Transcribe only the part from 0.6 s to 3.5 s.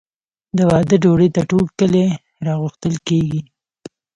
واده ډوډۍ ته ټول کلی راغوښتل کیږي.